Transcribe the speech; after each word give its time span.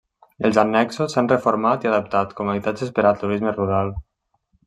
Els 0.47 0.59
annexos 0.61 1.11
s’han 1.15 1.29
reformat 1.33 1.85
i 1.87 1.91
adaptat 1.91 2.33
com 2.41 2.49
a 2.49 2.55
habitatges 2.57 2.95
per 2.97 3.07
turisme 3.25 3.53
rural. 3.61 3.93